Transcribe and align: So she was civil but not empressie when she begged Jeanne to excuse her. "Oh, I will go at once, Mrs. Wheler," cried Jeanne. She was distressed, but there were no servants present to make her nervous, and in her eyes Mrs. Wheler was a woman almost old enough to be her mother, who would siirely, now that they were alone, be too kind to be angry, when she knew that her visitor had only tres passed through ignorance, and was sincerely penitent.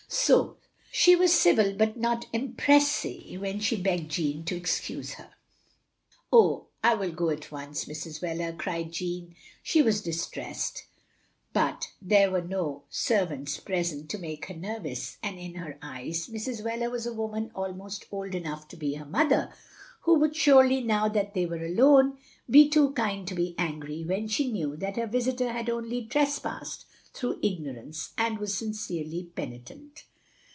So 0.13 0.57
she 0.91 1.15
was 1.15 1.31
civil 1.31 1.73
but 1.73 1.95
not 1.95 2.25
empressie 2.33 3.39
when 3.39 3.61
she 3.61 3.81
begged 3.81 4.11
Jeanne 4.11 4.43
to 4.43 4.57
excuse 4.57 5.13
her. 5.13 5.31
"Oh, 6.33 6.67
I 6.83 6.95
will 6.95 7.13
go 7.13 7.29
at 7.29 7.49
once, 7.49 7.85
Mrs. 7.85 8.21
Wheler," 8.21 8.51
cried 8.57 8.91
Jeanne. 8.91 9.35
She 9.63 9.81
was 9.81 10.01
distressed, 10.01 10.85
but 11.53 11.87
there 12.01 12.29
were 12.29 12.41
no 12.41 12.83
servants 12.89 13.57
present 13.61 14.09
to 14.09 14.17
make 14.17 14.47
her 14.47 14.53
nervous, 14.53 15.17
and 15.23 15.39
in 15.39 15.55
her 15.55 15.79
eyes 15.81 16.27
Mrs. 16.27 16.61
Wheler 16.61 16.89
was 16.91 17.05
a 17.07 17.13
woman 17.13 17.49
almost 17.55 18.05
old 18.11 18.35
enough 18.35 18.67
to 18.67 18.75
be 18.75 18.95
her 18.95 19.05
mother, 19.05 19.53
who 20.01 20.19
would 20.19 20.33
siirely, 20.33 20.83
now 20.85 21.07
that 21.07 21.33
they 21.33 21.45
were 21.45 21.63
alone, 21.63 22.17
be 22.49 22.67
too 22.69 22.91
kind 22.91 23.25
to 23.29 23.33
be 23.35 23.55
angry, 23.57 24.03
when 24.03 24.27
she 24.27 24.51
knew 24.51 24.75
that 24.75 24.97
her 24.97 25.07
visitor 25.07 25.53
had 25.53 25.69
only 25.69 26.05
tres 26.05 26.37
passed 26.37 26.83
through 27.13 27.37
ignorance, 27.43 28.13
and 28.17 28.39
was 28.39 28.57
sincerely 28.57 29.29
penitent. 29.35 30.05